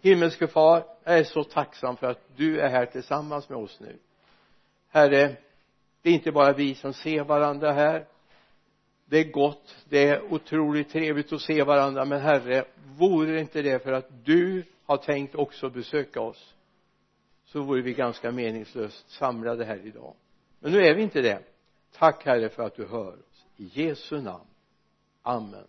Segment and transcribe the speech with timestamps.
[0.00, 3.96] himmelske far jag är så tacksam för att du är här tillsammans med oss nu.
[4.88, 5.36] Herre
[6.02, 8.06] det är inte bara vi som ser varandra här.
[9.04, 12.64] Det är gott det är otroligt trevligt att se varandra men herre
[12.96, 16.54] vore det inte det för att du har tänkt också besöka oss
[17.44, 20.14] så vore vi ganska meningslöst samlade här idag.
[20.60, 21.42] Men nu är vi inte det.
[21.92, 23.44] Tack herre för att du hör oss.
[23.56, 24.46] I Jesu namn.
[25.22, 25.64] Amen.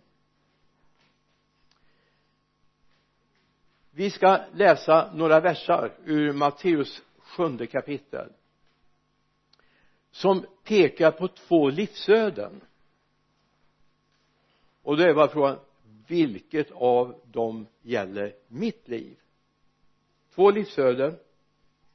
[3.90, 8.32] Vi ska läsa några versar ur Matteus sjunde kapitel
[10.10, 12.60] som pekar på två livsöden.
[14.82, 15.58] Och då är bara frågan
[16.06, 19.16] vilket av dem gäller mitt liv?
[20.34, 21.18] Två livsöden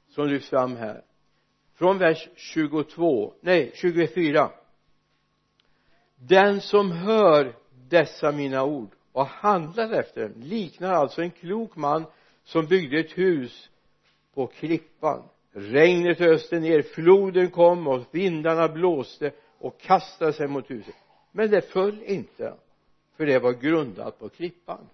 [0.08, 1.04] som lyfts fram här.
[1.74, 4.52] Från vers 22 nej 24
[6.16, 7.56] den som hör
[7.90, 12.06] dessa mina ord och handlar efter dem liknar alltså en klok man
[12.44, 13.70] som byggde ett hus
[14.34, 15.24] på klippan.
[15.52, 20.96] Regnet öste ner floden kom och vindarna blåste och kastade sig mot huset.
[21.32, 22.54] Men det föll inte
[23.18, 24.90] för det var grundat på klippan.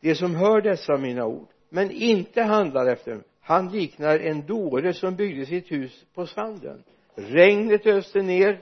[0.00, 4.94] De som hör dessa mina ord men inte handlar efter dem han liknar en dåre
[4.94, 6.84] som byggde sitt hus på sanden.
[7.14, 8.60] Regnet öste ner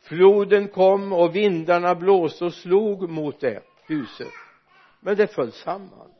[0.00, 4.32] floden kom och vindarna blåste och slog mot det huset.
[5.00, 6.10] Men det föll samman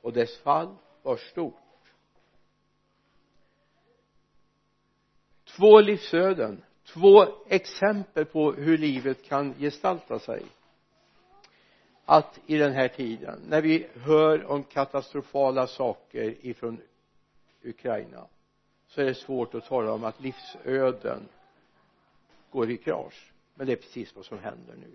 [0.00, 1.54] och dess fall var stort.
[5.56, 10.42] Två livsöden två exempel på hur livet kan gestalta sig.
[12.04, 16.80] Att i den här tiden när vi hör om katastrofala saker ifrån
[17.64, 18.26] Ukraina
[18.86, 21.28] så är det svårt att tala om att livsöden
[22.52, 24.94] går i krasch men det är precis vad som händer nu.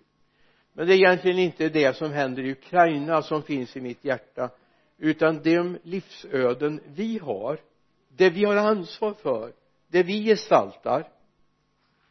[0.73, 4.49] Men det är egentligen inte det som händer i Ukraina som finns i mitt hjärta
[4.97, 7.59] utan de livsöden vi har
[8.07, 9.53] det vi har ansvar för
[9.87, 11.09] det vi gestaltar.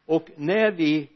[0.05, 1.09] Och när vi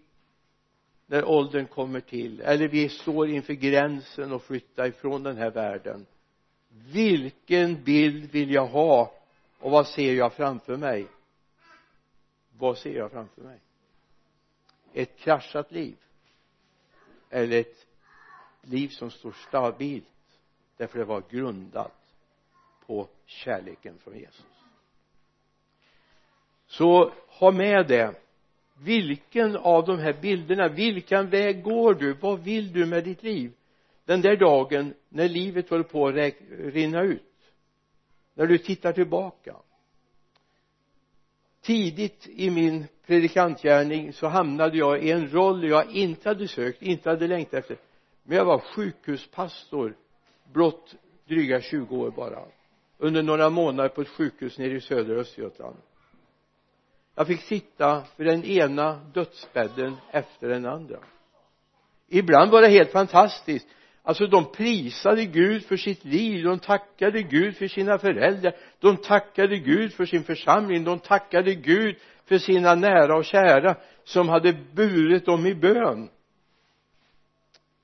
[1.06, 6.06] när åldern kommer till eller vi står inför gränsen och flyttar ifrån den här världen
[6.94, 9.14] vilken bild vill jag ha?
[9.60, 11.08] Och vad ser jag framför mig?
[12.58, 13.60] Vad ser jag framför mig?
[14.94, 15.98] Ett kraschat liv
[17.30, 17.88] eller ett
[18.62, 20.06] liv som står stabilt
[20.78, 22.16] därför det var grundat
[22.86, 24.46] på kärleken från Jesus.
[26.68, 28.16] Så ha med det.
[28.74, 32.14] Vilken av de här bilderna vilken väg går du?
[32.14, 33.54] Vad vill du med ditt liv?
[34.06, 36.16] Den där dagen när livet håller på att
[36.50, 37.54] rinna ut.
[38.34, 39.56] När du tittar tillbaka
[41.62, 47.10] tidigt i min predikantgärning så hamnade jag i en roll jag inte hade sökt, inte
[47.10, 47.78] hade längtat efter.
[48.24, 49.96] Men jag var sjukhuspastor
[50.54, 50.96] blott
[51.28, 52.40] dryga 20 år bara.
[52.98, 55.76] Under några månader på ett sjukhus nere i södra Östergötland.
[57.16, 61.00] Jag fick sitta vid den ena dödsbädden efter den andra.
[62.08, 63.68] Ibland var det helt fantastiskt
[64.04, 69.58] alltså de prisade Gud för sitt liv de tackade Gud för sina föräldrar de tackade
[69.58, 71.96] Gud för sin församling de tackade Gud
[72.26, 76.10] för sina nära och kära som hade burit dem i bön.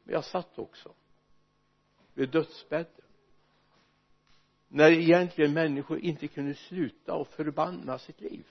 [0.03, 0.93] Men jag satt också
[2.13, 2.91] vid dödsbädden.
[4.67, 8.45] När egentligen människor inte kunde sluta och förbanna sitt liv.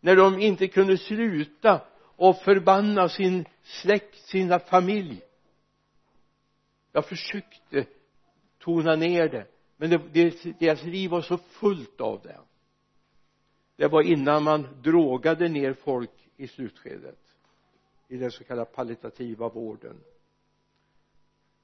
[0.00, 1.80] När de inte kunde sluta
[2.16, 5.22] och förbanna sin släkt, sina familj
[6.92, 7.86] jag försökte
[8.58, 9.46] tona ner det
[9.82, 12.40] men det, det, deras liv var så fullt av det.
[13.76, 17.18] Det var innan man drogade ner folk i slutskedet
[18.08, 20.00] i den så kallade palliativa vården.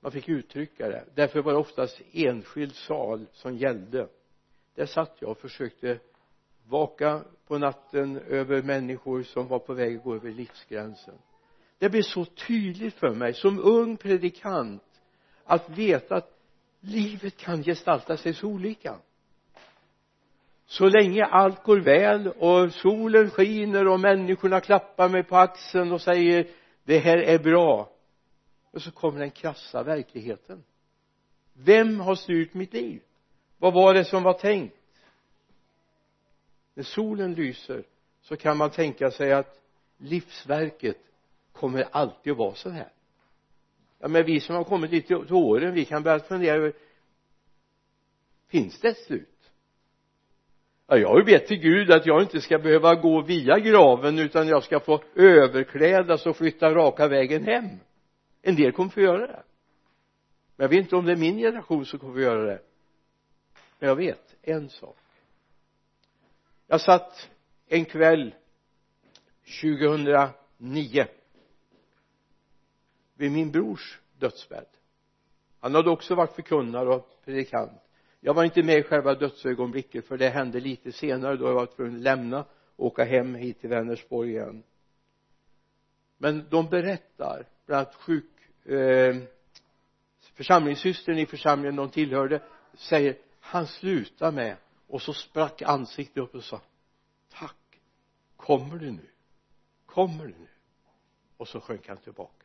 [0.01, 1.05] Man fick uttrycka det.
[1.15, 4.09] Därför var det oftast enskild sal som gällde.
[4.75, 5.99] Där satt jag och försökte
[6.67, 11.15] vaka på natten över människor som var på väg att gå över livsgränsen.
[11.79, 13.35] Det blev så tydligt för mig.
[13.35, 14.83] Som ung predikant
[15.49, 16.39] att veta att
[16.81, 18.97] livet kan gestalta sig så olika.
[20.67, 26.01] Så länge allt går väl och solen skiner och människorna klappar mig på axeln och
[26.01, 26.47] säger
[26.85, 27.91] det här är bra
[28.71, 30.65] och så kommer den krassa verkligheten.
[31.53, 33.03] Vem har styrt mitt liv?
[33.59, 34.77] Vad var det som var tänkt?
[36.75, 37.85] När solen lyser
[38.23, 39.61] så kan man tänka sig att
[39.97, 40.99] livsverket
[41.53, 42.93] kommer alltid att vara så här
[43.99, 46.73] ja men vi som har kommit lite till åren vi kan börja fundera över
[48.49, 49.51] finns det ett slut?
[50.87, 54.19] Ja jag har ju bett till Gud att jag inte ska behöva gå via graven
[54.19, 57.69] utan jag ska få överklädas och flytta raka vägen hem.
[58.43, 59.43] En del kommer få göra det.
[60.57, 62.63] Men jag vet inte om det är min generation som kommer få göra det.
[63.79, 64.97] Men jag vet en sak.
[66.67, 67.31] Jag satt
[67.69, 68.35] en kväll
[69.63, 71.07] 2009
[73.19, 74.67] vid min brors dödsbädd.
[75.61, 77.83] Han hade också varit förkunnare och predikant.
[78.21, 81.67] Jag var inte med i själva dödsögonblicket för det hände lite senare då jag var
[81.67, 82.45] tvungen att lämna
[82.77, 84.63] och åka hem hit till Vänersborg igen.
[86.19, 88.31] Men de berättar bland annat sjuk
[88.65, 89.17] eh,
[90.35, 92.43] församlingssystern i församlingen de tillhörde
[92.75, 94.57] säger han slutade med
[94.87, 96.61] och så sprack ansiktet upp och sa
[97.29, 97.81] tack
[98.37, 99.07] kommer du nu?
[99.87, 100.49] Kommer du nu?
[101.37, 102.38] Och så sjönk han tillbaka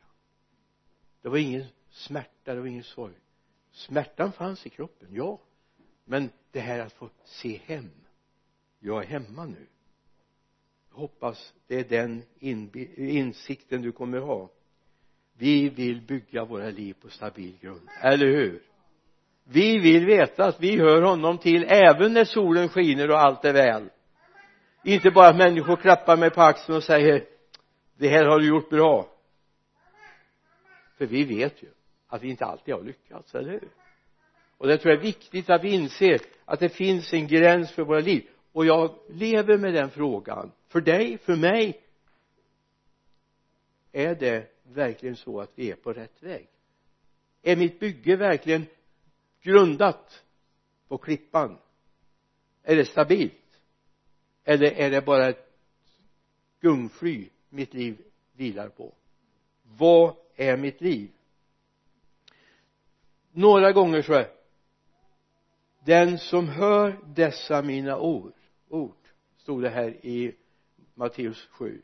[1.24, 3.14] det var ingen smärta det var ingen sorg.
[3.72, 5.40] Smärtan fanns i kroppen ja.
[6.04, 7.90] Men det här att få se hem.
[8.78, 9.66] Jag är hemma nu.
[10.90, 12.22] Jag hoppas det är den
[12.96, 14.50] insikten du kommer ha.
[15.36, 18.62] Vi vill bygga våra liv på stabil grund, eller hur?
[19.44, 23.52] Vi vill veta att vi hör honom till även när solen skiner och allt är
[23.52, 23.90] väl.
[24.84, 27.24] Inte bara att människor klappar mig på axeln och säger
[27.96, 29.13] det här har du gjort bra
[30.96, 31.68] för vi vet ju
[32.06, 33.68] att vi inte alltid har lyckats, eller hur?
[34.58, 37.82] Och det tror jag är viktigt att vi inser att det finns en gräns för
[37.82, 38.28] våra liv.
[38.52, 40.52] Och jag lever med den frågan.
[40.68, 41.80] För dig, för mig
[43.92, 46.48] är det verkligen så att vi är på rätt väg?
[47.42, 48.66] Är mitt bygge verkligen
[49.42, 50.24] grundat
[50.88, 51.58] på klippan?
[52.62, 53.60] Är det stabilt?
[54.44, 55.52] Eller är det bara ett
[56.60, 58.02] gungfly mitt liv
[58.32, 58.94] vilar på?
[59.62, 61.10] Vad är mitt liv.
[63.32, 64.30] Några gånger så är
[65.84, 68.32] den som hör dessa mina ord
[68.68, 68.96] ord
[69.36, 70.34] stod det här i
[70.94, 71.82] Matteus 7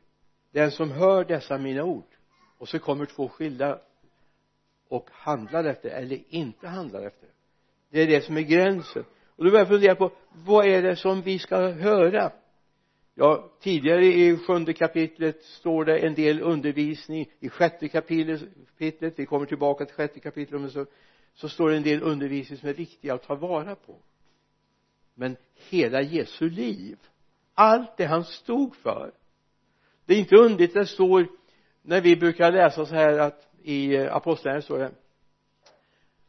[0.50, 2.16] den som hör dessa mina ord
[2.58, 3.78] och så kommer två skilda
[4.88, 7.28] och handlar efter eller inte handlar efter.
[7.90, 9.04] Det är det som är gränsen.
[9.36, 12.32] Och då börjar jag fundera på vad är det som vi ska höra?
[13.20, 17.26] Ja tidigare i sjunde kapitlet står det en del undervisning.
[17.40, 20.86] I sjätte kapitlet vi kommer tillbaka till sjätte kapitlet men så,
[21.34, 23.96] så står det en del undervisning som är viktig att ta vara på.
[25.14, 25.36] Men
[25.70, 26.98] hela Jesu liv
[27.54, 29.12] allt det han stod för.
[30.06, 31.28] Det är inte underligt det står
[31.82, 34.92] när vi brukar läsa så här att i apostlagärningarna står det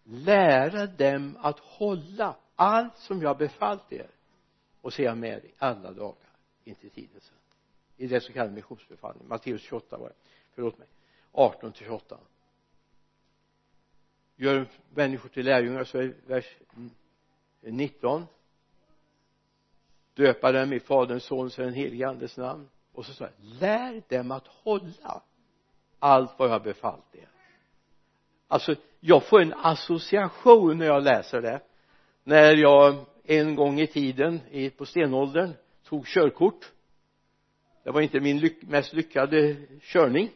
[0.04, 4.10] lära dem att hålla allt som jag befallt er
[4.82, 6.31] och se med i alla dagar
[6.71, 7.38] inte tiden sen
[7.97, 9.29] i det så kallade missionsbefallningen.
[9.29, 10.15] Matteus 28 var det.
[10.56, 10.88] Förlåt mig.
[11.31, 12.18] 18 till 28
[14.35, 16.57] gör människor till lärjungar så är vers
[17.62, 18.25] 19
[20.13, 22.69] döpa dem i faderns sons och den helige andes namn.
[22.91, 25.21] Och så står det lär dem att hålla
[26.00, 27.29] allt vad jag har befallt er.
[28.47, 31.62] Alltså jag får en association när jag läser det.
[32.23, 34.39] När jag en gång i tiden
[34.77, 35.53] på stenåldern
[35.92, 36.72] tog körkort.
[37.84, 40.32] Det var inte min lyck mest lyckade körning.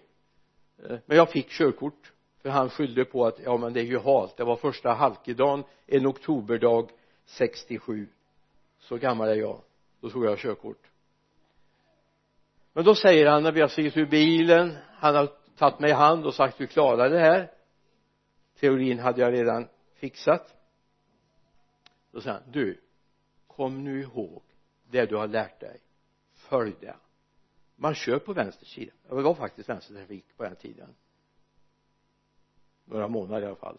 [0.83, 3.99] Eh, men jag fick körkort för han skyllde på att ja men det är ju
[3.99, 4.37] halt.
[4.37, 6.89] Det var första halkedagen en oktoberdag
[7.25, 8.07] 67
[8.79, 9.61] så gammal är jag.
[10.01, 10.91] Då tog jag körkort.
[12.73, 15.93] Men då säger han när vi har stigit ur bilen han har tagit mig i
[15.93, 17.51] hand och sagt du klarar det här.
[18.59, 20.55] Teorin hade jag redan fixat.
[22.11, 22.81] Då säger han du
[23.47, 24.41] kom nu ihåg
[24.89, 25.81] det du har lärt dig.
[26.33, 26.95] Följ det.
[27.75, 28.93] Man kör på vänster sida.
[29.07, 30.95] Det var faktiskt vänstertrafik på den tiden.
[32.85, 33.77] Några månader i alla fall.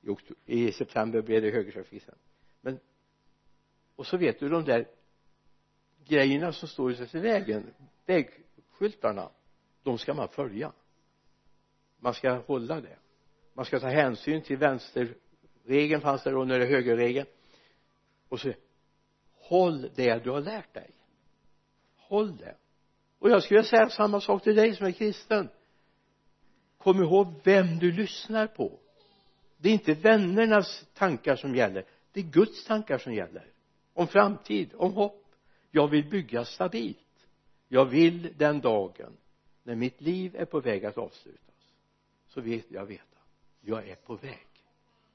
[0.00, 2.14] I, oktober i september blev det högertrafik sen
[2.60, 2.80] men
[3.96, 4.88] och så vet du de där
[6.04, 7.74] grejerna som står i vägen.
[8.06, 9.30] Vägskyltarna
[9.82, 10.72] de ska man följa.
[11.98, 12.96] Man ska hålla det.
[13.52, 17.26] Man ska ta hänsyn till vänsterregeln fanns det då när det är högerregeln.
[18.28, 18.52] Och så
[19.48, 20.90] håll det du har lärt dig.
[21.96, 22.56] Håll det.
[23.18, 25.48] Och jag skulle säga samma sak till dig som är kristen.
[26.78, 28.78] Kom ihåg vem du lyssnar på.
[29.56, 31.84] Det är inte vännernas tankar som gäller.
[32.12, 33.46] Det är Guds tankar som gäller.
[33.92, 35.24] Om framtid, om hopp.
[35.70, 36.98] Jag vill bygga stabilt.
[37.68, 39.16] Jag vill den dagen
[39.62, 41.40] när mitt liv är på väg att avslutas
[42.26, 43.14] så vet jag veta
[43.64, 44.46] jag är på väg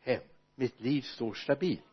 [0.02, 0.22] hem.
[0.56, 1.84] Mitt liv står stabilt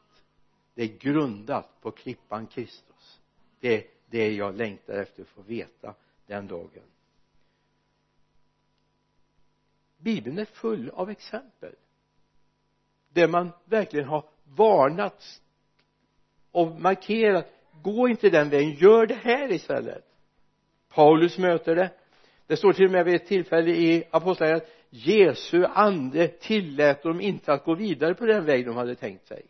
[0.77, 3.21] det är grundat på klippan Kristus.
[3.61, 5.95] Det är det jag längtar efter att få veta
[6.27, 6.83] den dagen.
[9.99, 11.75] Bibeln är full av exempel.
[13.09, 15.43] Där man verkligen har varnat
[16.51, 17.47] och markerat
[17.83, 20.05] gå inte den vägen gör det här istället.
[20.89, 21.91] Paulus möter det.
[22.47, 27.53] Det står till och med vid ett tillfälle i apostlagärningarna Jesu ande tillät dem inte
[27.53, 29.47] att gå vidare på den väg de hade tänkt sig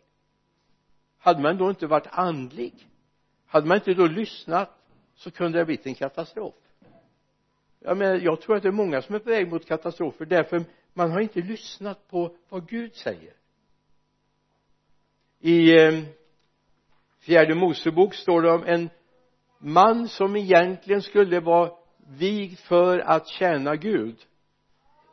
[1.27, 2.73] hade man då inte varit andlig
[3.47, 4.69] hade man inte då lyssnat
[5.15, 6.55] så kunde det ha blivit en katastrof.
[7.79, 10.63] Jag menar jag tror att det är många som är på väg mot katastrofer därför
[10.93, 13.33] man har inte lyssnat på vad Gud säger.
[15.39, 16.03] I eh,
[17.19, 18.89] fjärde Mosebok står det om en
[19.59, 21.71] man som egentligen skulle vara
[22.07, 24.17] vigd för att tjäna Gud.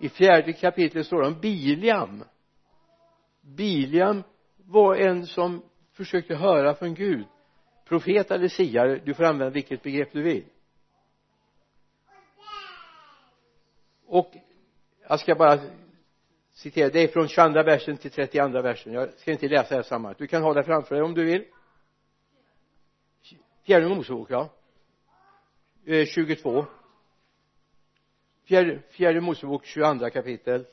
[0.00, 2.24] I fjärde kapitlet står det om Biliam.
[3.40, 4.22] Biliam
[4.56, 5.62] var en som
[5.94, 7.26] försökte höra från Gud.
[7.84, 10.44] Profet eller siare du får använda vilket begrepp du vill.
[14.06, 14.34] Och
[15.08, 15.60] jag ska bara
[16.52, 18.92] citera det är från 22 versen till 32 versen.
[18.92, 20.18] Jag ska inte läsa det här sammanhanget.
[20.18, 21.44] Du kan ha det framför dig om du vill.
[23.66, 24.48] Fjärde Mosebok ja.
[25.86, 26.66] Eh, 22
[28.44, 30.66] fjärde, fjärde Mosebok 22 kapitel.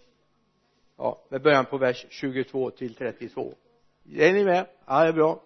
[0.97, 3.55] Ja med början på vers 22 till 32
[4.15, 4.67] är ni med?
[4.85, 5.41] Ja det är bra.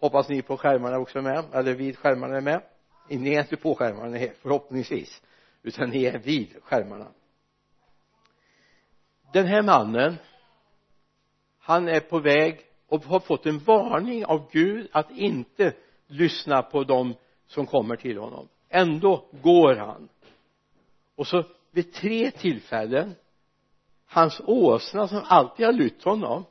[0.00, 2.62] Hoppas ni på skärmarna också är med eller vid skärmarna är med.
[3.08, 5.22] Ni är inte på skärmarna förhoppningsvis
[5.62, 7.06] utan ni är vid skärmarna.
[9.32, 10.16] Den här mannen
[11.58, 15.72] han är på väg och har fått en varning av Gud att inte
[16.06, 17.14] lyssna på dem
[17.46, 18.48] som kommer till honom.
[18.68, 20.08] Ändå går han.
[21.14, 23.14] Och så vid tre tillfällen
[24.06, 26.44] hans åsna som alltid har lytt honom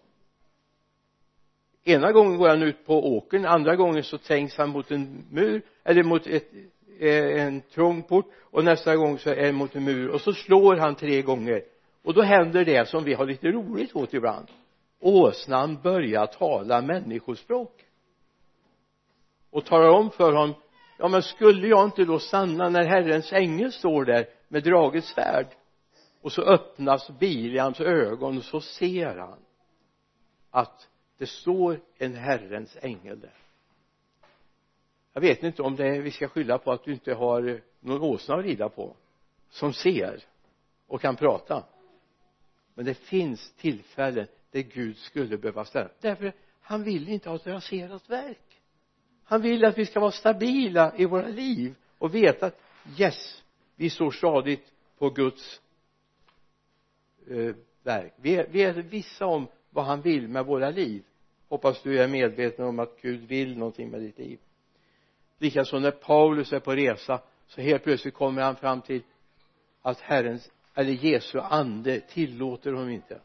[1.84, 5.62] ena gången går han ut på åkern andra gången så trängs han mot en mur
[5.84, 6.52] eller mot ett,
[7.00, 10.34] eh, en trång port och nästa gång så är det mot en mur och så
[10.34, 11.64] slår han tre gånger.
[12.04, 14.48] Och då händer det som vi har lite roligt åt ibland.
[15.00, 17.86] Åsnan börjar tala människospråk.
[19.52, 20.56] Och talar om för honom
[20.98, 25.48] ja men skulle jag inte då stanna när Herrens ängel står där med draget svärd?
[26.22, 29.40] Och så öppnas Biliams ögon och så ser han
[30.52, 30.88] att
[31.20, 33.34] det står en Herrens ängel där.
[35.14, 37.58] Jag vet inte om det är, vi ska skylla på att du inte har eh,
[37.80, 38.96] någon åsna att rida på
[39.50, 40.24] som ser
[40.88, 41.64] och kan prata.
[42.74, 45.90] Men det finns tillfällen där Gud skulle behöva ställa.
[46.02, 48.62] Därför han vill inte ha ett raserat verk.
[49.24, 52.62] Han vill att vi ska vara stabila i våra liv och veta att
[52.98, 53.44] yes
[53.76, 55.62] vi står stadigt på Guds
[57.28, 58.14] eh, verk.
[58.16, 61.04] Vi är, vi är vissa om vad han vill med våra liv
[61.50, 64.40] hoppas du är medveten om att Gud vill någonting med ditt liv.
[65.38, 69.02] Likaså när Paulus är på resa så helt plötsligt kommer han fram till
[69.82, 73.22] att Herrens eller Jesu ande tillåter honom inte.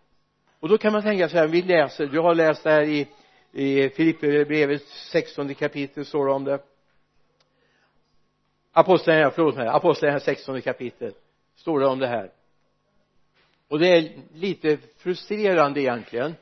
[0.61, 3.09] Och då kan man tänka så här vi läser du har läst det här i
[3.55, 6.59] i Filipperbrevet 16 kapitel står det om det.
[8.73, 11.15] Apostlagärningarna, förlåt mig, apostlagärningarna 16 kapitel
[11.57, 12.31] står det om det här.
[13.69, 16.35] Och det är lite frustrerande egentligen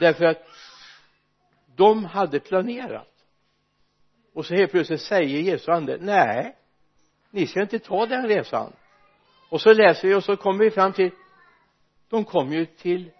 [0.00, 0.46] därför att
[1.78, 3.14] de hade planerat.
[4.34, 6.56] Och så helt plötsligt säger Jesu ande nej
[7.30, 8.72] ni ska inte ta den resan.
[9.50, 11.10] Och så läser vi och så kommer vi fram till
[12.08, 13.10] de kom ju till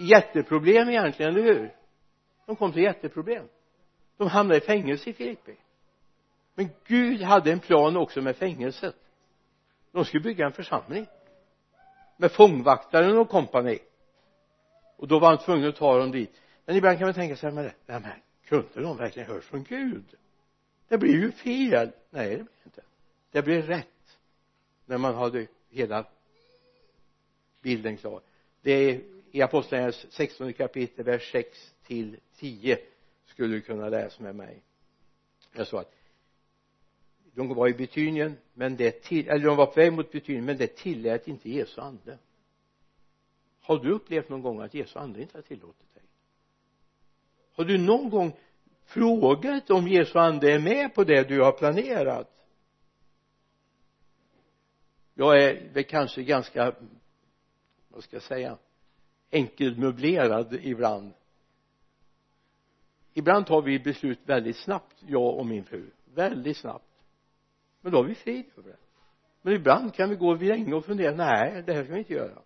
[0.00, 1.74] jätteproblem egentligen, eller hur?
[2.46, 3.48] De kom till jätteproblem.
[4.16, 5.56] De hamnade i fängelse i Filippi
[6.60, 8.96] men Gud hade en plan också med fängelset.
[9.92, 11.06] De skulle bygga en församling
[12.16, 13.78] med fångvaktaren och kompani.
[14.96, 17.52] Och då var han tvungen att ta dem dit men ibland kan man tänka sig
[17.52, 18.02] men, men
[18.44, 20.04] kunde de verkligen hört från Gud?
[20.88, 21.90] Det blir ju fel.
[22.10, 22.82] Nej det blir inte.
[23.30, 24.18] Det blir rätt
[24.86, 26.06] när man hade hela
[27.62, 28.20] bilden klar.
[28.62, 29.00] Det är
[29.30, 32.78] i apostlagärningarnas 16 kapitel vers 6 till 10
[33.26, 34.62] skulle du kunna läsa med mig.
[35.52, 35.94] Jag sa att
[37.34, 40.56] de var i Betynien men det till, eller de var på väg mot Betynien men
[40.56, 42.18] det tillät inte Jesu ande.
[43.60, 45.89] Har du upplevt någon gång att Jesu ande inte har tillåtit
[47.60, 48.32] har du någon gång
[48.84, 52.46] frågat om Jesu ande är med på det du har planerat?
[55.14, 56.74] Jag är väl kanske ganska
[57.88, 58.58] vad ska jag säga
[59.30, 61.12] enkelmöblerad ibland.
[63.12, 65.90] Ibland tar vi beslut väldigt snabbt jag och min fru.
[66.14, 67.02] Väldigt snabbt.
[67.80, 68.76] Men då har vi frid över det.
[69.42, 72.42] Men ibland kan vi gå länge och fundera nej det här ska vi inte göra.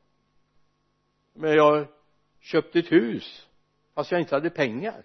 [1.32, 1.86] Men jag
[2.40, 3.48] köpte ett hus
[3.94, 5.02] fast jag inte hade pengar.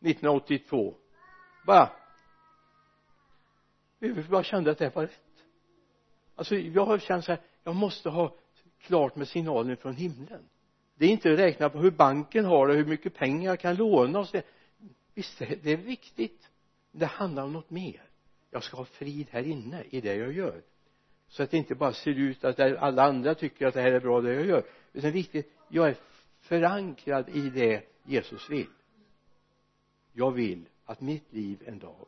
[0.00, 0.94] 1982
[1.66, 1.90] bara
[3.98, 5.44] jag bara kände att det var rätt.
[6.34, 8.34] Alltså jag har känt så här jag måste ha
[8.80, 10.48] klart med signalen från himlen.
[10.94, 13.76] Det är inte att räkna på hur banken har det hur mycket pengar jag kan
[13.76, 14.40] låna och så.
[15.14, 16.50] Visst det är viktigt.
[16.92, 18.02] Det handlar om något mer.
[18.50, 20.62] Jag ska ha frid här inne i det jag gör.
[21.28, 24.00] Så att det inte bara ser ut att alla andra tycker att det här är
[24.00, 24.62] bra det jag gör.
[24.92, 25.96] Utan viktigt jag är
[26.48, 28.70] förankrad i det Jesus vill.
[30.12, 32.06] Jag vill att mitt liv en dag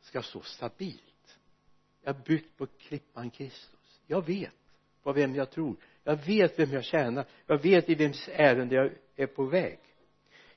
[0.00, 1.38] ska stå stabilt.
[2.02, 4.00] Jag är byggt på klippan Kristus.
[4.06, 4.54] Jag vet
[5.02, 5.76] på vem jag tror.
[6.04, 7.26] Jag vet vem jag tjänar.
[7.46, 9.78] Jag vet i vems ärende jag är på väg.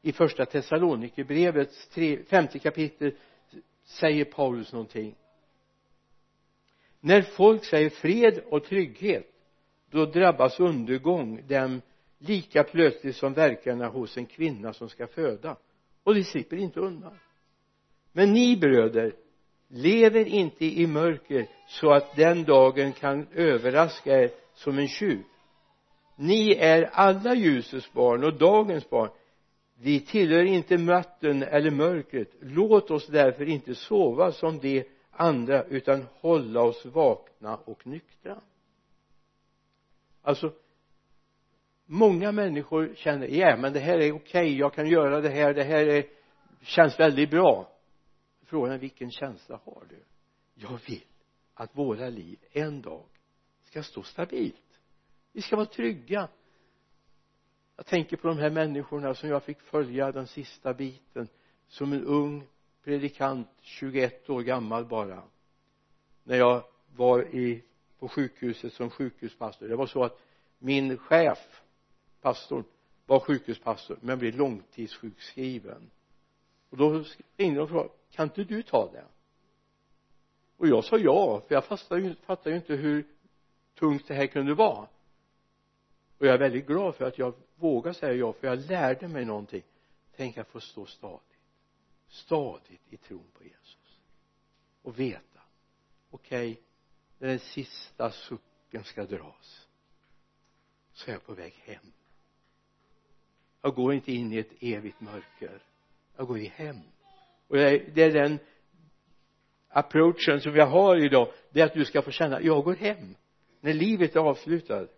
[0.02, 1.90] I första Thessalonikerbrevets
[2.30, 3.16] femte kapitel
[3.84, 5.16] säger Paulus någonting.
[7.00, 9.32] När folk säger fred och trygghet
[9.90, 11.82] då drabbas undergång dem
[12.20, 15.56] lika plötsligt som verkarna hos en kvinna som ska föda.
[16.04, 17.20] Och de slipper inte undan.
[18.12, 19.14] Men ni bröder
[19.68, 25.24] lever inte i mörker så att den dagen kan överraska er som en tjuv.
[26.16, 29.10] Ni är alla ljusets barn och dagens barn.
[29.82, 32.32] Vi tillhör inte natten eller mörkret.
[32.40, 38.42] Låt oss därför inte sova som de andra utan hålla oss vakna och nyktra.
[40.22, 40.54] Alltså
[41.92, 45.54] många människor känner ja men det här är okej okay, jag kan göra det här
[45.54, 46.06] det här är,
[46.62, 47.72] känns väldigt bra.
[48.46, 50.04] Frågan är vilken känsla har du?
[50.54, 51.04] Jag vill
[51.54, 53.04] att våra liv en dag
[53.64, 54.80] ska stå stabilt.
[55.34, 56.28] Vi ska vara trygga.
[57.76, 61.28] Jag tänker på de här människorna som jag fick följa den sista biten
[61.68, 62.48] som en ung
[62.84, 65.24] predikant 21 år gammal bara.
[66.24, 66.64] När jag
[66.96, 67.64] var i
[68.00, 69.68] på sjukhuset som sjukhuspastor.
[69.68, 70.20] Det var så att
[70.60, 71.59] min chef
[72.22, 72.64] pastorn
[73.06, 75.92] var sjukhuspastor men blev långtidssjukskriven.
[76.70, 77.04] Och då
[77.38, 79.06] ringde de och frågade kan inte du ta det?
[80.58, 83.08] Och jag sa ja för jag fattade ju, fattade ju inte hur
[83.76, 84.88] tungt det här kunde vara.
[86.18, 89.26] Och jag är väldigt glad för att jag vågar säga ja för jag lärde mig
[89.26, 89.64] någonting.
[90.16, 91.30] Tänk att få stå stadigt
[92.10, 94.00] stadigt i tron på Jesus
[94.82, 95.42] och veta
[96.10, 96.64] okej okay,
[97.18, 99.68] när den sista sucken ska dras
[100.94, 101.92] så är jag på väg hem
[103.62, 105.62] jag går inte in i ett evigt mörker
[106.18, 106.78] jag går hem
[107.48, 108.40] och det är den
[109.70, 113.16] approachen som jag har idag det är att du ska få känna jag går hem
[113.62, 114.90] när livet är avslutat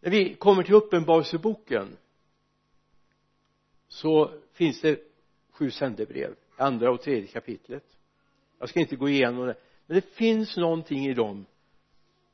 [0.00, 1.96] när vi kommer till uppenbarelseboken
[3.88, 5.00] så finns det
[5.50, 7.84] sju sändebrev andra och tredje kapitlet.
[8.58, 9.54] Jag ska inte gå igenom det
[9.86, 11.46] men det finns någonting i dem.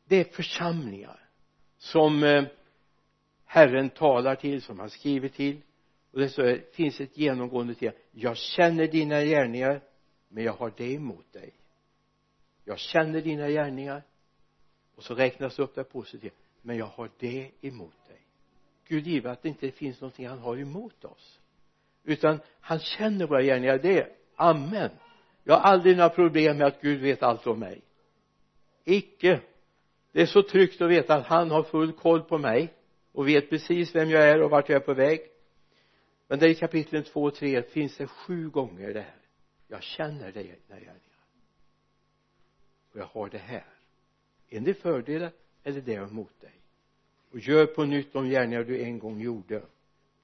[0.05, 1.29] Det är församlingar
[1.79, 2.45] som eh,
[3.51, 5.61] Herren talar till som han skriver till.
[6.13, 9.81] Och det så finns ett genomgående tema jag känner dina gärningar
[10.29, 11.53] men jag har det emot dig.
[12.65, 14.03] Jag känner dina gärningar.
[14.97, 18.21] Och så räknas det upp det positiva men jag har det emot dig.
[18.89, 21.39] Gud give att det inte finns någonting han har emot oss.
[22.05, 23.79] Utan han känner våra gärningar.
[23.79, 24.91] Det är amen.
[25.45, 27.83] Jag har aldrig några problem med att Gud vet allt om mig.
[28.85, 29.41] Icke.
[30.13, 32.75] Det är så tryggt att veta att han har full koll på mig
[33.13, 35.21] och vet precis vem jag är och vart jag är på väg.
[36.29, 39.17] Men där i kapitlen 2 och 3 finns det sju gånger det här.
[39.69, 41.09] Jag känner dig dina gärningar
[42.93, 43.67] och jag har det här.
[44.49, 45.33] Är det fördelar
[45.65, 46.55] eller det är emot dig?
[47.33, 49.63] Och gör på nytt de gärningar du en gång gjorde.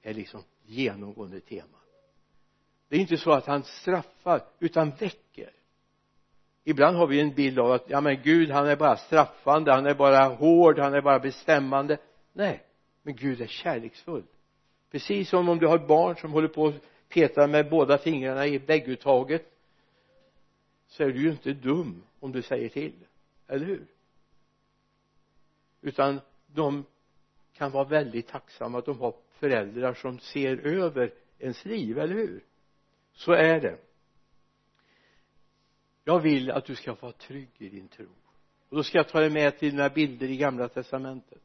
[0.01, 1.77] Är liksom genomgående tema.
[2.87, 5.51] Det är inte så att han straffar utan väcker.
[6.63, 9.85] Ibland har vi en bild av att ja men Gud han är bara straffande han
[9.85, 11.97] är bara hård han är bara bestämmande.
[12.33, 12.63] Nej
[13.05, 14.23] men Gud är kärleksfull.
[14.91, 16.75] Precis som om du har ett barn som håller på att
[17.09, 19.51] peta med båda fingrarna i vägguttaget
[20.87, 22.93] så är du ju inte dum om du säger till
[23.47, 23.87] eller hur?
[25.81, 26.85] Utan de
[27.53, 32.43] kan vara väldigt tacksamma att de har föräldrar som ser över ens liv, eller hur?
[33.13, 33.77] Så är det.
[36.03, 38.07] Jag vill att du ska vara trygg i din tro.
[38.69, 41.41] Och då ska jag ta dig med till några bilder i gamla testamentet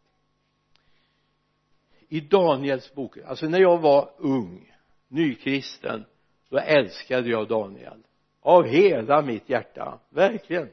[2.12, 4.74] i Daniels bok alltså när jag var ung
[5.08, 6.04] nykristen
[6.48, 8.02] då älskade jag Daniel.
[8.40, 10.68] Av hela mitt hjärta verkligen.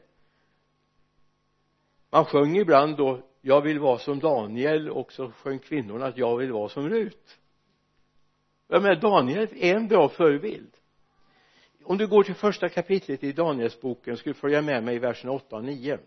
[2.10, 6.38] Man sjöng ibland då jag vill vara som Daniel och så sjöng kvinnorna att jag
[6.38, 7.40] vill vara som Rut
[8.68, 10.72] jag menar Daniel är en bra förebild.
[11.84, 15.32] Om du går till första kapitlet i Danielsboken ska du följa med mig i verserna
[15.32, 16.00] 8 och 9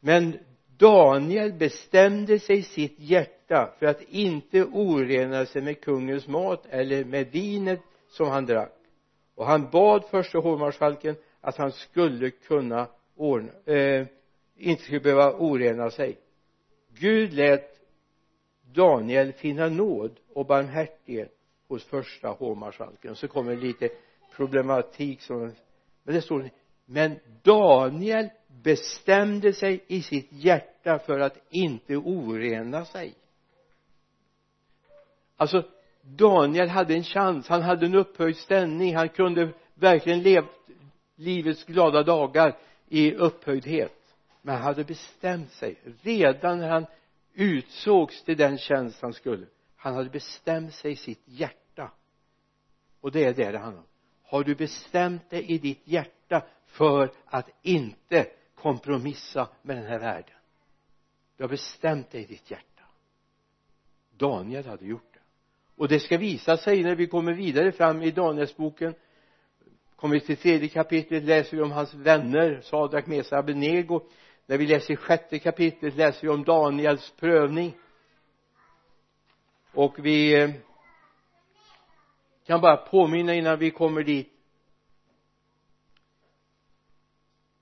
[0.00, 0.38] men
[0.78, 7.04] Daniel bestämde sig i sitt hjärta för att inte orena sig med kungens mat eller
[7.04, 8.74] med vinet som han drack.
[9.34, 12.86] Och han bad första hovmarskalken att han skulle kunna
[13.16, 14.06] ordna, eh,
[14.56, 16.18] inte skulle behöva orena sig.
[16.98, 17.78] Gud lät
[18.72, 21.34] Daniel finna nåd och barmhärtighet
[21.68, 23.14] hos första hovmarskalken.
[23.16, 23.88] Så kommer lite
[24.36, 25.52] problematik som
[26.02, 26.50] men det står
[26.84, 33.14] men Daniel bestämde sig i sitt hjärta för att inte orena sig.
[35.36, 35.64] Alltså
[36.02, 40.70] Daniel hade en chans han hade en upphöjd ställning han kunde verkligen levt
[41.16, 42.56] livets glada dagar
[42.88, 43.94] i upphöjdhet.
[44.42, 46.86] Men han hade bestämt sig redan när han
[47.34, 49.46] utsågs till den tjänst han skulle.
[49.76, 51.90] Han hade bestämt sig i sitt hjärta.
[53.00, 53.88] Och det är det det handlar om.
[54.22, 58.26] Har du bestämt dig i ditt hjärta för att inte
[58.62, 60.34] kompromissa med den här världen.
[61.36, 62.82] Du har bestämt dig i ditt hjärta.
[64.10, 65.20] Daniel hade gjort det.
[65.76, 68.94] Och det ska visa sig när vi kommer vidare fram i Danielsboken.
[69.96, 74.00] Kommer vi till tredje kapitlet läser vi om hans vänner Sadak, Mesa, Abednego.
[74.46, 77.74] När vi läser sjätte kapitlet läser vi om Daniels prövning.
[79.72, 80.50] Och vi eh,
[82.46, 84.32] kan bara påminna innan vi kommer dit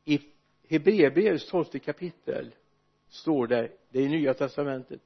[0.04, 0.20] i
[0.68, 2.54] Hebreerbrevets tolfte kapitel
[3.08, 5.00] står det det är i nya testamentet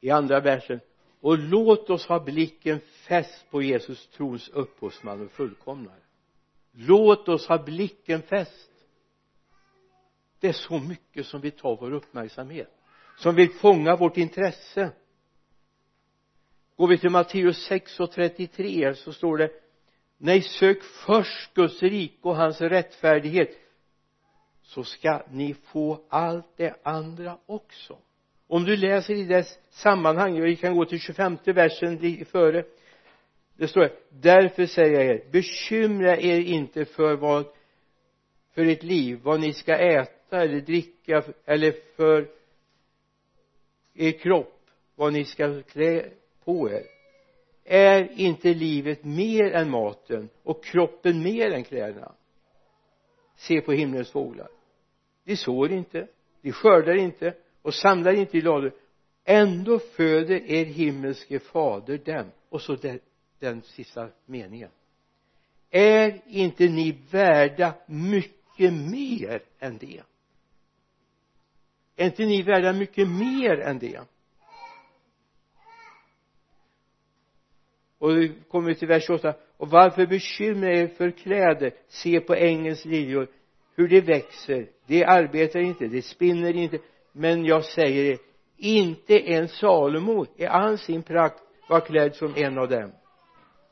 [0.00, 0.80] i andra versen.
[1.20, 6.00] Och låt oss ha blicken fäst på Jesus trons upphovsman och fullkomnare.
[6.72, 8.70] Låt oss ha blicken fäst.
[10.40, 12.74] Det är så mycket som vill ta vår uppmärksamhet
[13.16, 14.90] som vill fånga vårt intresse.
[16.76, 19.50] Går vi till Matteus 6 och 33 så står det
[20.18, 23.50] nej sök först Guds rike och hans rättfärdighet
[24.64, 27.98] så ska ni få allt det andra också.
[28.46, 32.64] Om du läser i dess sammanhang vi kan gå till 25 versen före.
[33.56, 37.44] Det står därför säger jag er bekymra er inte för vad
[38.54, 42.28] för ert liv vad ni ska äta eller dricka eller för
[43.94, 44.60] er kropp
[44.94, 46.08] vad ni ska klä
[46.44, 46.82] på er.
[47.64, 52.12] Är inte livet mer än maten och kroppen mer än kläderna?
[53.46, 54.48] Se på himlens fåglar.
[55.24, 56.08] De sår inte
[56.44, 58.72] de skördar inte och samlar inte i lador
[59.24, 62.30] ändå föder er himmelske fader dem.
[62.48, 63.00] Och så den,
[63.38, 64.70] den sista meningen.
[65.70, 70.02] Är inte ni värda mycket mer än det?
[71.96, 74.00] Är inte ni värda mycket mer än det?
[77.98, 82.34] Och nu kommer vi till vers 28 och varför bekymrar er för kläder se på
[82.34, 83.28] ängens liljor.
[83.76, 84.66] Hur de växer.
[84.86, 86.78] De arbetar inte de spinner inte.
[87.12, 88.18] Men jag säger er
[88.56, 92.92] inte en Salomo i all sin prakt var klädd som en av dem.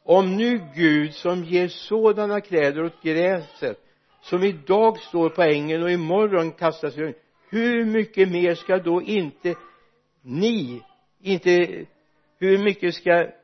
[0.04, 3.78] Om nu Gud som ger sådana kläder åt gräset
[4.22, 7.14] som idag står på ängen och imorgon kastas i
[7.50, 9.54] hur mycket mer ska då inte
[10.22, 10.82] ni
[11.20, 11.84] inte
[12.38, 13.41] hur mycket ska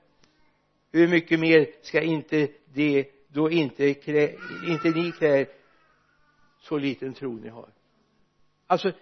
[0.92, 4.34] hur mycket mer ska inte det då inte krä,
[4.68, 5.46] inte ni klä
[6.60, 7.68] så liten tro ni har?
[8.66, 8.92] Alltså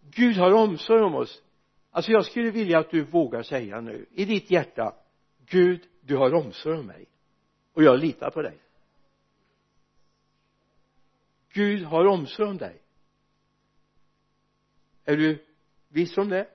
[0.00, 1.42] Gud har omsorg om oss.
[1.90, 4.94] Alltså jag skulle vilja att du vågar säga nu i ditt hjärta
[5.46, 7.06] Gud du har omsorg om mig.
[7.72, 8.58] Och jag litar på dig.
[11.52, 12.82] Gud har omsorg om dig.
[15.04, 15.44] Är du
[15.88, 16.48] viss om det?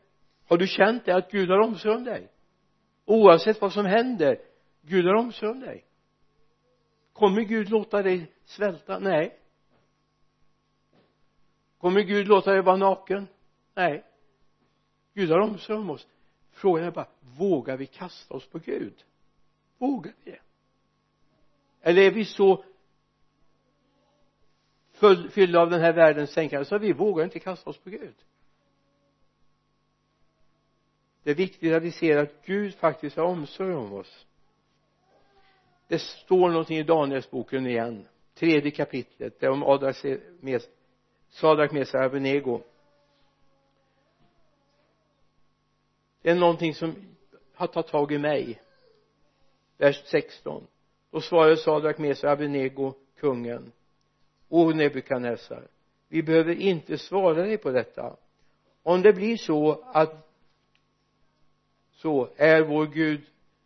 [0.48, 2.32] Har du känt det att Gud har omsorg om dig?
[3.06, 4.38] Oavsett vad som händer
[4.82, 5.86] Gud har omsorg om dig.
[7.14, 9.00] Kommer Gud låta dig svälta?
[9.00, 9.40] Nej.
[11.78, 13.28] Kommer Gud låta dig vara naken?
[13.74, 14.06] Nej.
[15.14, 16.08] Gud har omsorg om oss.
[16.52, 19.04] Frågan är bara vågar vi kasta oss på Gud?
[19.78, 20.40] Vågar vi det?
[21.82, 22.64] Eller är vi så
[25.32, 28.16] fyllda av den här världens tänkande så vi vågar inte kasta oss på Gud?
[31.24, 34.26] Det är viktigt att vi ser att Gud faktiskt har omsorg om oss
[35.92, 40.04] det står någonting i Danielsboken igen tredje kapitlet det är om Adrak
[40.40, 40.62] med
[41.30, 42.62] Sadrak Mesa Abenego
[46.22, 46.96] det är någonting som
[47.54, 48.62] har tagit tag i mig.
[49.78, 50.68] Vers 16
[51.12, 53.72] då svarade Sadrak Mesa Abenego kungen
[54.50, 55.68] o Nebukadnessar
[56.08, 58.18] vi behöver inte svara dig på detta.
[58.84, 60.28] Om det blir så att
[61.92, 63.22] så är vår Gud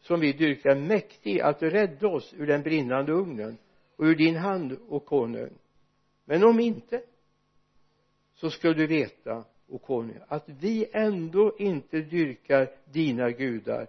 [0.08, 3.58] som vi dyrkar mäktig att rädda oss ur den brinnande ugnen
[3.96, 5.54] och ur din hand och konung.
[6.26, 7.02] Men om inte
[8.34, 13.88] så ska du veta o konung att vi ändå inte dyrkar dina gudar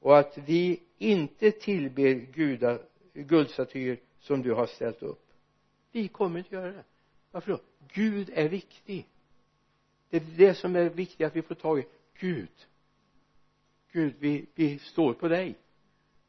[0.00, 2.82] och att vi inte tillber gudar
[3.14, 5.26] guldstatyer som du har ställt upp.
[5.92, 6.84] Vi kommer inte göra det.
[7.30, 7.60] Varför då?
[7.92, 9.06] Gud är viktig.
[10.10, 11.84] Det är det som är viktigt att vi får tag i.
[12.18, 12.50] Gud.
[13.94, 15.58] Gud vi, vi står på dig.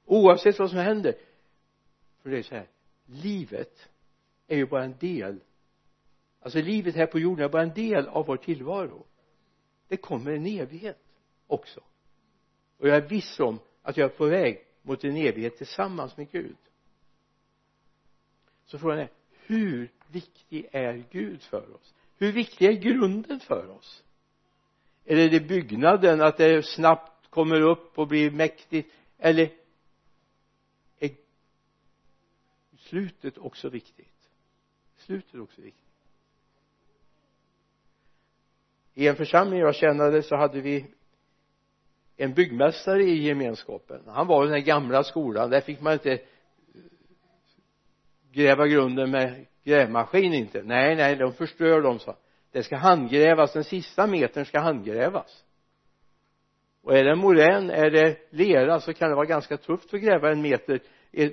[0.05, 1.15] Oavsett vad som händer.
[2.21, 2.67] För det är så här
[3.05, 3.89] livet
[4.47, 5.39] är ju bara en del.
[6.39, 9.05] Alltså livet här på jorden är bara en del av vår tillvaro.
[9.87, 10.99] Det kommer en evighet
[11.47, 11.81] också.
[12.77, 16.31] Och jag är viss om att jag är på väg mot en evighet tillsammans med
[16.31, 16.57] Gud.
[18.65, 19.09] Så frågan är
[19.45, 21.93] hur viktig är Gud för oss?
[22.17, 24.03] Hur viktig är grunden för oss?
[25.05, 29.51] Är det, byggnaden att det är snabbt kommer upp och blir mäktigt eller
[30.99, 31.09] är
[32.77, 34.29] slutet också viktigt?
[34.97, 35.81] Slutet också viktigt.
[38.93, 40.85] I en församling jag tjänade så hade vi
[42.17, 44.01] en byggmästare i gemenskapen.
[44.07, 45.49] Han var i den här gamla skolan.
[45.49, 46.21] Där fick man inte
[48.31, 50.63] gräva grunden med grävmaskin inte.
[50.63, 52.17] Nej nej de förstör de sa
[52.51, 53.53] det ska handgrävas.
[53.53, 55.44] Den sista metern ska handgrävas
[56.85, 60.31] och är det morän är det lera så kan det vara ganska tufft att gräva
[60.31, 60.79] en meter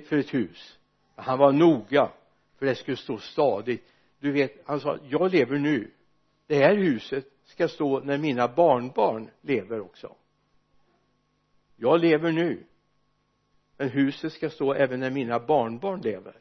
[0.07, 0.79] för ett hus.
[1.15, 2.11] Han var noga
[2.59, 3.83] för det skulle stå stadigt.
[4.19, 5.91] Du vet han sa jag lever nu.
[6.47, 10.15] Det här huset ska stå när mina barnbarn lever också.
[11.75, 12.63] Jag lever nu.
[13.77, 16.35] Men huset ska stå även när mina barnbarn lever.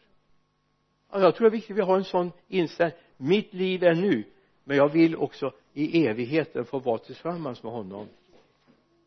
[1.13, 2.99] Jag tror det är viktigt att vi har en sån inställning.
[3.17, 4.25] Mitt liv är nu
[4.65, 8.09] men jag vill också i evigheten få vara tillsammans med honom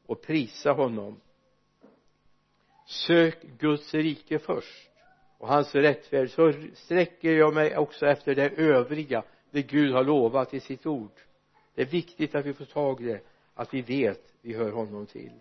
[0.05, 1.21] och prisa honom.
[2.85, 4.89] Sök Guds rike först
[5.37, 10.53] och hans rättfärd så sträcker jag mig också efter det övriga det Gud har lovat
[10.53, 11.11] i sitt ord.
[11.75, 13.21] Det är viktigt att vi får tag i det
[13.53, 15.31] att vi vet vi hör honom till.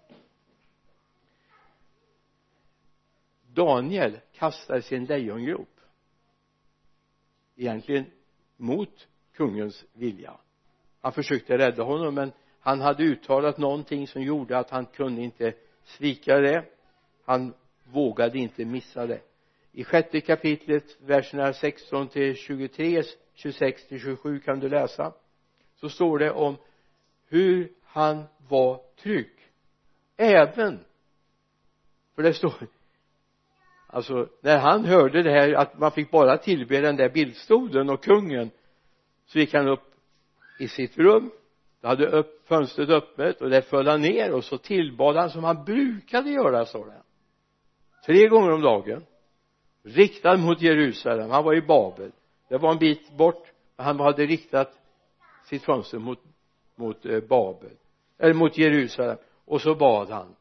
[3.53, 5.81] Daniel kastade sin lejongrop
[7.57, 8.05] egentligen
[8.57, 10.37] mot kungens vilja.
[11.01, 12.33] Han försökte rädda honom men
[12.65, 15.53] han hade uttalat någonting som gjorde att han kunde inte
[15.85, 16.65] svika det.
[17.25, 19.21] Han vågade inte missa det.
[19.73, 23.03] I sjätte kapitlet verserna 16 till 23
[23.35, 25.13] 26 till 27 kan du läsa.
[25.77, 26.57] Så står det om
[27.29, 29.33] hur han var trygg.
[30.17, 30.85] Även
[32.15, 32.55] för det står
[33.87, 38.05] alltså när han hörde det här att man fick bara tillbe den där bildstolen och
[38.05, 38.51] kungen
[39.27, 39.95] så gick han upp
[40.59, 41.31] i sitt rum
[41.85, 45.45] då hade upp, fönstret öppet och där föll han ner och så tillbad han som
[45.45, 47.03] han brukade göra står det.
[48.07, 49.05] Tre gånger om dagen.
[49.83, 51.31] Riktad mot Jerusalem.
[51.31, 52.13] Han var i Babel.
[52.49, 54.73] Det var en bit bort men han hade riktat
[55.45, 56.19] sitt fönster mot
[56.77, 57.71] mot eh, Babel.
[58.19, 59.17] Eller mot Jerusalem.
[59.45, 60.35] Och så bad han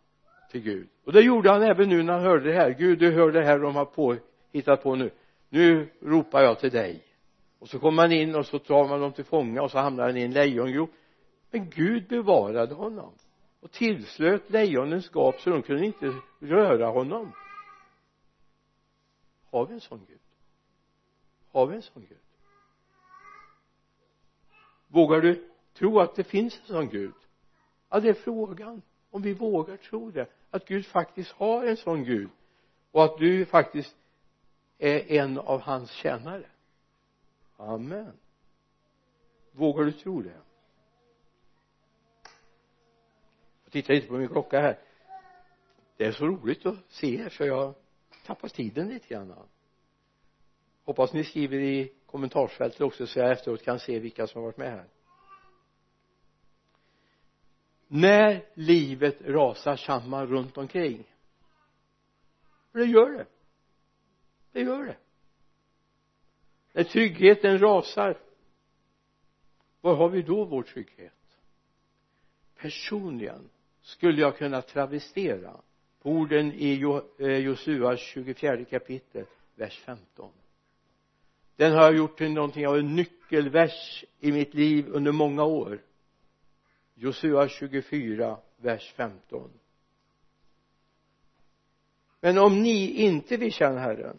[0.51, 0.87] till Gud.
[1.05, 2.69] Och det gjorde han även nu när han hörde det här.
[2.69, 4.15] Gud du hör det här de har på,
[4.51, 5.11] hittat på nu.
[5.49, 7.03] Nu ropar jag till dig.
[7.59, 10.03] Och så kommer man in och så tar man dem till fånga och så hamnar
[10.03, 10.89] han i en lejongrop
[11.53, 13.13] men Gud bevarade honom
[13.59, 17.31] och tillslöt lejonens gap så de kunde inte röra honom.
[19.49, 20.19] Har vi en sån Gud?
[21.51, 22.17] Har vi en sån Gud?
[24.87, 27.13] Vågar du tro att det finns en sån Gud?
[27.89, 30.27] Ja det är frågan om vi vågar tro det.
[30.49, 32.29] Att Gud faktiskt har en sån Gud
[32.91, 33.95] och att du faktiskt
[34.77, 36.45] är en av hans tjänare.
[37.57, 38.11] Amen.
[39.51, 40.43] Vågar du tro det jag
[43.73, 44.79] tittar inte på min klocka här.
[45.97, 47.73] Det är så roligt att se er så jag
[48.25, 49.33] tappar tiden lite grann
[50.83, 54.57] hoppas ni skriver i kommentarsfältet också så jag efteråt kan se vilka som har varit
[54.57, 54.87] med här.
[57.87, 61.03] När livet rasar samman runt omkring.
[62.71, 63.25] För det gör det.
[64.51, 64.97] Det gör det.
[66.73, 68.17] När tryggheten rasar
[69.81, 71.13] var har vi då vår trygghet?
[72.55, 73.49] Personligen
[73.83, 75.61] skulle jag kunna travestera
[76.01, 80.31] på orden i eh, Josua 24 kapitel vers 15
[81.55, 85.81] den har jag gjort till någonting av en nyckelvers i mitt liv under många år.
[86.95, 89.51] Josua 24 vers 15
[92.23, 94.17] men om ni inte vill tjäna Herren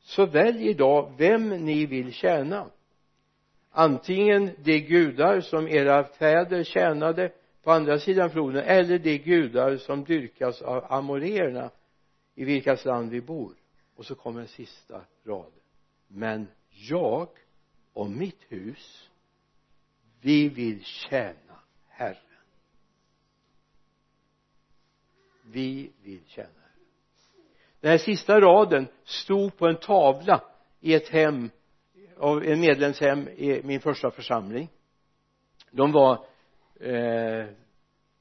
[0.00, 2.70] så välj idag vem ni vill tjäna.
[3.70, 7.32] Antingen de gudar som era fäder tjänade
[7.64, 11.70] på andra sidan floden eller de gudar som dyrkas av amorerna
[12.34, 13.54] i vilkas land vi bor.
[13.96, 15.52] Och så kommer en sista rad.
[16.08, 17.28] Men jag
[17.92, 19.10] och mitt hus
[20.20, 22.16] vi vill tjäna Herren.
[25.42, 26.86] Vi vill tjäna Herren.
[27.80, 30.44] Den här sista raden stod på en tavla
[30.80, 31.50] i ett hem
[32.18, 34.68] av en medlemshem i min första församling.
[35.70, 36.26] De var
[36.80, 37.46] eh,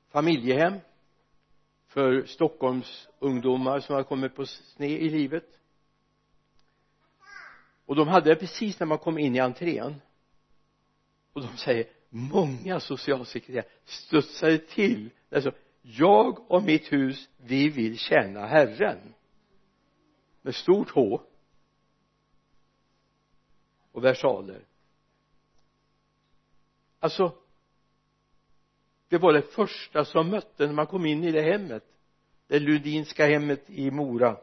[0.09, 0.79] familjehem
[1.87, 5.59] för Stockholms ungdomar som har kommit på sned i livet.
[7.85, 10.01] Och de hade det precis när man kom in i entrén
[11.33, 15.09] och de säger många socialsekreterare studsade till.
[15.31, 19.13] Alltså jag och mitt hus vi vill tjäna Herren.
[20.41, 21.21] Med stort H.
[23.91, 24.65] Och versaler.
[26.99, 27.37] Alltså
[29.13, 31.83] det var det första som mötte när man kom in i det hemmet.
[32.47, 34.37] Det ludinska hemmet i Mora.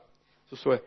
[0.49, 0.81] Så såg jag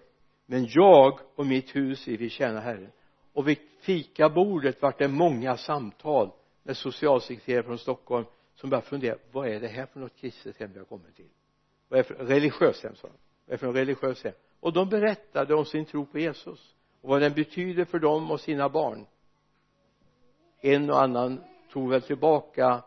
[0.45, 2.91] men jag och mitt hus vi vill tjäna Herren.
[3.33, 6.31] Och vid fikabordet vart det många samtal
[6.63, 10.71] med socialsekreterare från Stockholm som började fundera vad är det här för något kristet hem
[10.73, 11.29] vi har kommit till?
[11.89, 13.13] Vad är det för religiöst hem sa de.
[13.45, 14.33] Vad är det för religiöst hem?
[14.59, 18.39] Och de berättade om sin tro på Jesus och vad den betyder för dem och
[18.39, 19.05] sina barn.
[20.61, 22.83] En och annan tog väl tillbaka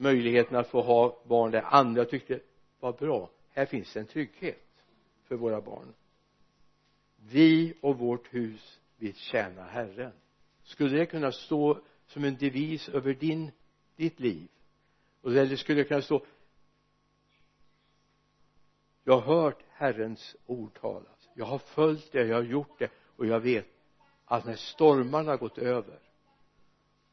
[0.00, 2.40] möjligheten att få ha barn där andra tyckte
[2.80, 4.66] vad bra här finns en trygghet
[5.24, 5.94] för våra barn.
[7.16, 10.12] Vi och vårt hus vill tjäna Herren.
[10.62, 13.50] Skulle det kunna stå som en devis över din
[13.96, 14.48] ditt liv?
[15.22, 16.24] Och det skulle kunna stå
[19.04, 21.28] jag har hört Herrens ord talas.
[21.34, 23.66] Jag har följt det, jag har gjort det och jag vet
[24.24, 25.98] att när stormarna gått över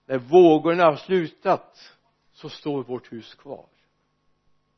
[0.08, 1.97] när vågorna har slutat
[2.38, 3.66] så står vårt hus kvar.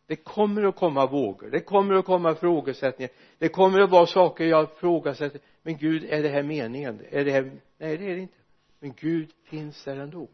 [0.05, 4.45] Det kommer att komma vågor det kommer att komma frågesättningar det kommer att vara saker
[4.45, 5.41] jag frågasätter.
[5.61, 7.01] Men Gud är det här meningen?
[7.09, 7.43] Är det här
[7.77, 8.37] nej det är det inte.
[8.79, 10.27] Men Gud finns där ändå.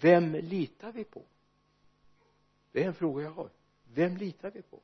[0.00, 1.22] Vem litar vi på?
[2.72, 3.50] Det är en fråga jag har.
[3.94, 4.80] Vem litar vi på?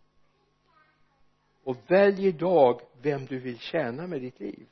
[1.65, 4.67] Och välj idag vem du vill tjäna med ditt liv.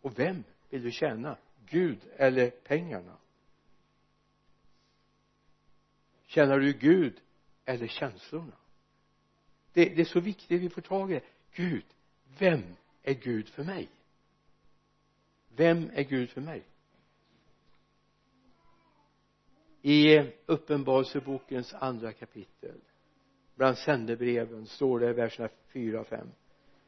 [0.00, 1.36] Och vem vill du tjäna?
[1.66, 3.16] Gud eller pengarna?
[6.28, 7.20] Känner du Gud
[7.64, 8.56] eller känslorna?
[9.72, 11.24] Det, det är så viktigt vi får tag i det.
[11.52, 11.84] Gud
[12.38, 12.62] vem
[13.02, 13.88] är Gud för mig?
[15.56, 16.62] Vem är Gud för mig?
[19.82, 22.80] I uppenbarelsebokens andra kapitel
[23.54, 26.28] bland sändebreven står det i verserna 4 och 5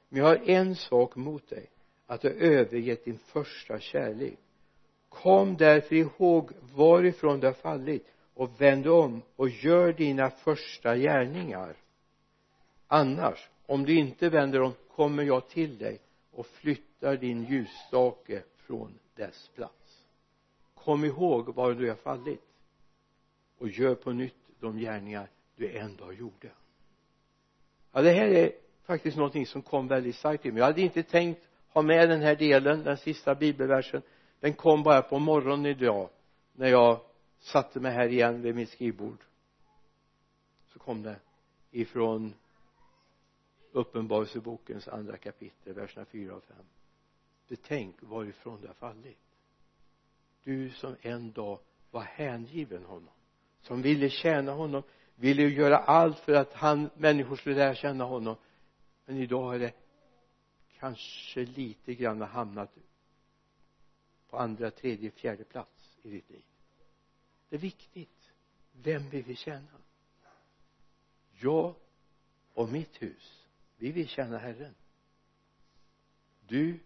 [0.09, 1.71] men jag har en sak mot dig
[2.07, 4.39] att du har övergett din första kärlek.
[5.09, 8.07] Kom därför ihåg varifrån du har fallit
[8.41, 11.77] och vänd om och gör dina första gärningar.
[12.87, 16.01] Annars om du inte vänder om kommer jag till dig
[16.31, 20.07] och flyttar din ljusstake från dess plats.
[20.75, 22.43] Kom ihåg var du har fallit
[23.59, 26.51] och gör på nytt de gärningar du en dag gjorde.
[27.93, 28.53] Ja det här är
[28.85, 30.61] faktiskt någonting som kom väldigt starkt till mig.
[30.61, 34.03] Jag hade inte tänkt ha med den här delen den sista bibelversen.
[34.41, 36.09] Den kom bara på morgonen idag
[36.53, 37.01] när jag
[37.41, 39.25] satte mig här igen vid mitt skrivbord.
[40.67, 41.17] Så kom det
[41.71, 42.35] ifrån
[43.73, 46.57] uppenbarelsebokens andra kapitel verserna 4 och 5
[47.49, 49.19] betänk varifrån du har fallit.
[50.43, 51.59] Du som en dag
[51.91, 53.15] var hängiven honom
[53.63, 54.83] som ville tjäna honom
[55.15, 58.37] ville göra allt för att han, människor skulle lära känna honom.
[59.05, 59.75] Men idag har det
[60.79, 62.71] kanske lite grann hamnat
[64.31, 66.45] på andra, tredje, fjärde plats i ditt liv
[67.51, 68.33] det är viktigt
[68.73, 69.81] vem vill vi tjäna.
[71.33, 71.75] Jag
[72.55, 74.75] och mitt hus vi vill tjäna Herren.
[76.47, 76.79] Du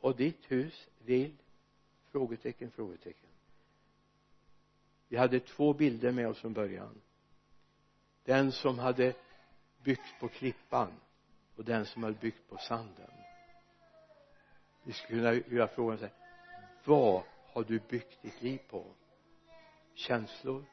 [0.00, 1.36] och ditt hus vill?
[2.10, 3.30] Frågetecken, frågetecken.
[5.08, 7.00] Vi hade två bilder med oss från början.
[8.24, 9.14] Den som hade
[9.82, 10.92] byggt på klippan
[11.56, 13.10] och den som hade byggt på sanden.
[14.82, 16.14] Vi skulle kunna göra frågan så här.
[16.84, 18.86] Vad har du byggt ditt liv på?
[20.02, 20.64] Känslor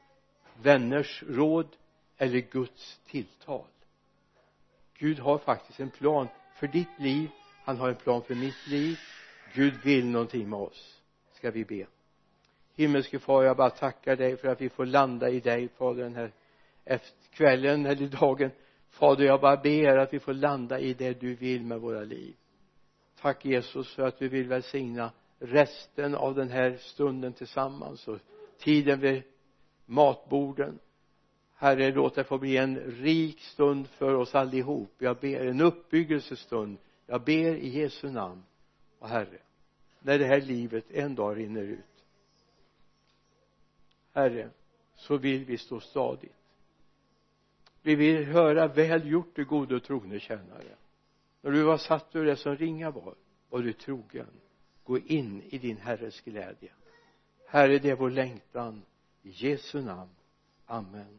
[0.62, 1.76] vänners råd
[2.16, 3.66] eller Guds tilltal.
[4.98, 7.28] Gud har faktiskt en plan för ditt liv.
[7.64, 8.98] Han har en plan för mitt liv.
[9.54, 11.00] Gud vill någonting med oss
[11.32, 11.86] ska vi be.
[12.74, 16.14] Himmelske far jag bara tackar dig för att vi får landa i dig fader den
[16.14, 16.32] här
[16.84, 18.50] efter kvällen eller dagen.
[18.90, 22.34] Fader jag bara ber att vi får landa i det du vill med våra liv.
[23.20, 28.18] Tack Jesus för att du vill välsigna resten av den här stunden tillsammans och
[28.60, 29.22] tiden vid
[29.86, 30.78] matborden.
[31.54, 34.94] Herre låt det få bli en rik stund för oss allihop.
[34.98, 36.78] Jag ber en uppbyggelsestund.
[37.06, 38.42] Jag ber i Jesu namn.
[38.98, 39.38] Och herre
[40.00, 42.04] när det här livet en dag rinner ut.
[44.12, 44.50] Herre
[44.94, 46.34] så vill vi stå stadigt.
[47.82, 50.76] Vi vill höra väl gjort du gode och trogne tjänare.
[51.40, 53.14] När du var satt ur det som ringa var
[53.48, 54.26] var du trogen.
[54.84, 56.70] Gå in i din herres glädje
[57.50, 58.82] herre det är vår längtan.
[59.22, 60.10] I Jesu namn.
[60.66, 61.18] Amen.